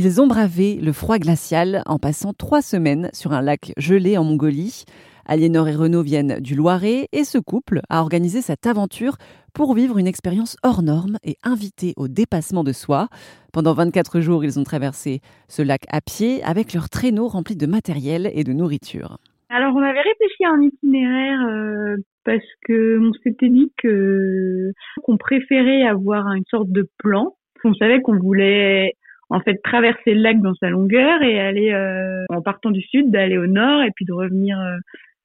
[0.00, 4.22] Ils ont bravé le froid glacial en passant trois semaines sur un lac gelé en
[4.22, 4.84] Mongolie.
[5.26, 9.16] Aliénor et Renaud viennent du Loiret et ce couple a organisé cette aventure
[9.52, 13.08] pour vivre une expérience hors norme et inviter au dépassement de soi.
[13.52, 17.66] Pendant 24 jours, ils ont traversé ce lac à pied avec leur traîneau rempli de
[17.66, 19.18] matériel et de nourriture.
[19.50, 25.82] Alors on avait réfléchi à un itinéraire euh, parce que on s'était dit qu'on préférait
[25.82, 27.34] avoir une sorte de plan.
[27.64, 28.94] On savait qu'on voulait
[29.30, 33.10] en fait traverser le lac dans sa longueur et aller euh, en partant du sud
[33.10, 34.76] d'aller au nord et puis de revenir euh,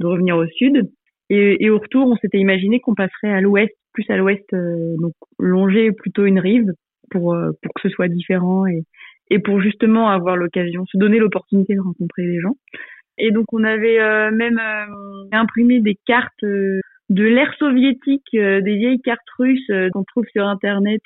[0.00, 0.88] de revenir au sud.
[1.30, 4.96] Et, et au retour, on s'était imaginé qu'on passerait à l'ouest, plus à l'ouest, euh,
[4.98, 6.72] donc longer plutôt une rive
[7.10, 8.84] pour euh, pour que ce soit différent et
[9.30, 12.56] et pour justement avoir l'occasion, se donner l'opportunité de rencontrer les gens.
[13.18, 14.58] Et donc on avait euh, même
[15.32, 21.02] imprimé des cartes de l'ère soviétique, des vieilles cartes russes qu'on trouve sur internet,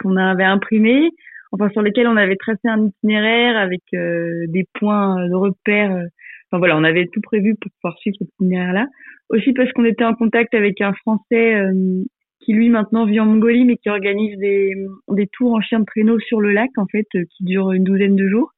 [0.00, 1.10] qu'on avait imprimées,
[1.52, 6.06] enfin sur lesquelles on avait tracé un itinéraire avec des points de repère
[6.50, 8.86] Enfin voilà, on avait tout prévu pour pouvoir suivre cette itinéraire-là.
[9.30, 12.02] Aussi parce qu'on était en contact avec un Français euh,
[12.40, 14.74] qui lui maintenant vit en Mongolie, mais qui organise des,
[15.08, 17.82] des tours en chien de traîneau sur le lac en fait, euh, qui durent une
[17.82, 18.52] douzaine de jours,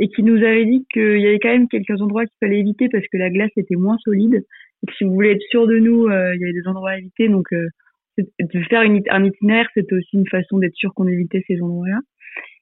[0.00, 2.88] et qui nous avait dit qu'il y avait quand même quelques endroits qu'il fallait éviter
[2.88, 4.34] parce que la glace était moins solide,
[4.82, 6.90] et que si vous voulez être sûr de nous, euh, il y avait des endroits
[6.90, 7.28] à éviter.
[7.28, 7.46] Donc
[8.22, 12.00] de faire un itinéraire, c'était aussi une façon d'être sûr qu'on évitait ces endroits-là.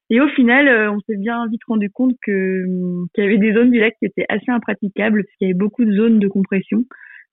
[0.09, 2.65] Et au final, euh, on s'est bien vite rendu compte que
[3.15, 5.59] qu'il y avait des zones du lac qui étaient assez impraticables parce qu'il y avait
[5.59, 6.85] beaucoup de zones de compression,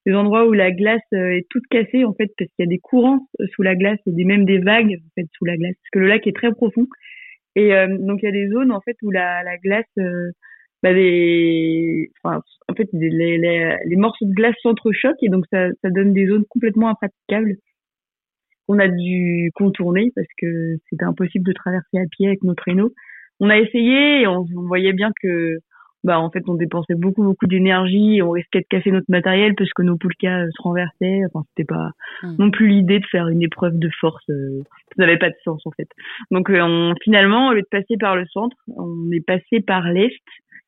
[0.06, 2.70] des endroits où la glace euh, est toute cassée en fait parce qu'il y a
[2.70, 5.74] des courants euh, sous la glace et même des vagues en fait sous la glace
[5.74, 6.86] parce que le lac est très profond.
[7.56, 9.84] Et donc il y a des zones en fait où la, la glace
[10.82, 10.90] bah,
[12.24, 16.26] enfin, en fait les, les, les morceaux de glace s'entrechoquent et donc ça donne des
[16.26, 17.54] zones complètement impraticables
[18.66, 22.92] qu'on a dû contourner parce que c'était impossible de traverser à pied avec nos traîneaux.
[23.40, 25.58] On a essayé et on, voyait bien que
[26.04, 29.54] bah en fait on dépensait beaucoup beaucoup d'énergie et on risquait de casser notre matériel
[29.54, 31.92] parce que nos poulkas se renversaient enfin c'était pas
[32.22, 32.36] hmm.
[32.38, 34.60] non plus l'idée de faire une épreuve de force euh,
[34.98, 35.88] ça n'avait pas de sens en fait
[36.30, 39.90] donc euh, on, finalement au lieu de passer par le centre on est passé par
[39.90, 40.12] l'est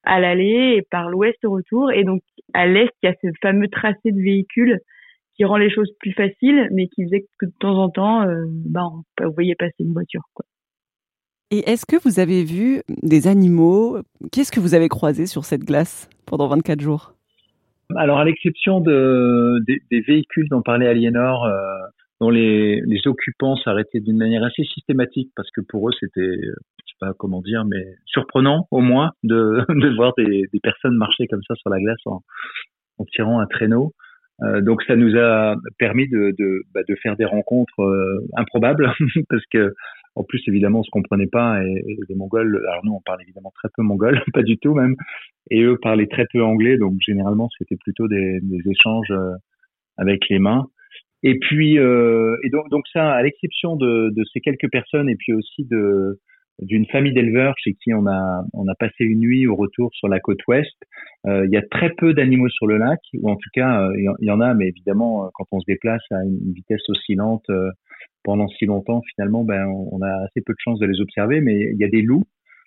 [0.04, 2.22] à l'aller et par l'ouest au retour et donc
[2.54, 4.80] à l'est il y a ce fameux tracé de véhicules
[5.36, 8.44] qui rend les choses plus faciles, mais qui faisait que de temps en temps, euh,
[8.48, 8.82] bah,
[9.22, 10.22] on voyait passer une voiture.
[10.34, 10.44] Quoi.
[11.50, 13.98] Et est-ce que vous avez vu des animaux?
[14.32, 17.12] Qu'est-ce que vous avez croisé sur cette glace pendant 24 jours?
[17.94, 19.60] Alors, à l'exception de,
[19.90, 21.52] des, véhicules dont parlait Aliénor, euh,
[22.20, 26.90] dont les, les occupants s'arrêtaient d'une manière assez systématique, parce que pour eux, c'était, je
[26.90, 31.28] sais pas comment dire, mais surprenant au moins de, de voir des, des personnes marcher
[31.28, 32.22] comme ça sur la glace en,
[32.98, 33.92] en tirant un traîneau.
[34.42, 38.92] Euh, donc ça nous a permis de, de, bah, de faire des rencontres euh, improbables
[39.30, 39.74] parce que
[40.14, 43.50] en plus évidemment on se comprenait pas et, les Mongols alors nous on parle évidemment
[43.54, 44.94] très peu mongol pas du tout même
[45.50, 49.32] et eux parlaient très peu anglais donc généralement c'était plutôt des, des échanges euh,
[49.96, 50.66] avec les mains.
[51.22, 55.32] Et puis et donc donc ça à l'exception de, de ces quelques personnes et puis
[55.32, 56.20] aussi de
[56.60, 60.08] d'une famille d'éleveurs chez qui on a on a passé une nuit au retour sur
[60.08, 60.74] la côte ouest.
[61.26, 64.14] Euh, il y a très peu d'animaux sur le lac, ou en tout cas euh,
[64.20, 67.44] il y, en a, mais évidemment euh, quand on se déplace à une vitesse oscillante
[68.24, 71.40] pendant si longtemps, finalement, ben on, a assez peu de chances de les observer.
[71.40, 72.24] Mais il y a des loups,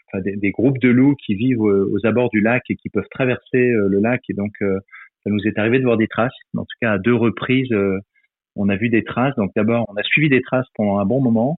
[0.07, 3.09] enfin, des, des, groupes de loups qui vivent aux abords du lac et qui peuvent
[3.11, 4.21] traverser le lac.
[4.29, 6.31] Et donc ça nous est arrivé de voir des traces.
[6.55, 7.73] En tout cas à deux reprises,
[8.55, 9.35] on a vu des traces.
[9.35, 11.57] Donc d'abord on a suivi des traces pendant un bon moment.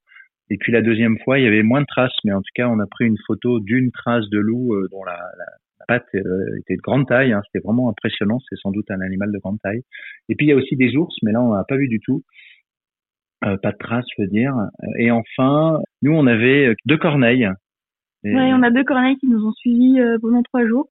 [0.52, 2.68] Et puis la deuxième fois, il y avait moins de traces, mais en tout cas,
[2.68, 5.46] on a pris une photo d'une trace de loup euh, dont la, la,
[5.88, 7.32] patte euh, était de grande taille.
[7.32, 7.42] Hein.
[7.46, 8.38] C'était vraiment impressionnant.
[8.50, 9.82] C'est sans doute un animal de grande taille.
[10.28, 12.02] Et puis il y a aussi des ours, mais là on n'a pas vu du
[12.02, 12.24] tout.
[13.46, 14.54] Euh, pas de traces, je veux dire.
[15.00, 17.50] Et enfin, nous on avait deux corneilles.
[18.26, 20.90] Oui, on a deux corneilles qui nous ont suivis pendant trois jours.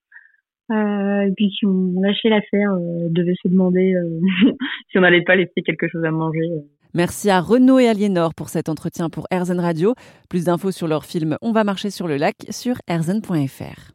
[0.71, 3.95] Et puis si on lâchait l'affaire, euh, devait se demander
[4.91, 6.49] si on n'allait pas laisser quelque chose à manger.
[6.93, 9.95] Merci à Renaud et Aliénor pour cet entretien pour Erzen Radio.
[10.29, 13.93] Plus d'infos sur leur film On va marcher sur le lac sur erzen.fr.